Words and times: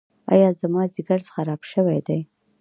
ایا 0.33 0.49
زما 0.61 0.83
ځیګر 0.95 1.19
خراب 1.33 1.61
شوی 1.71 1.99
دی؟ 2.07 2.19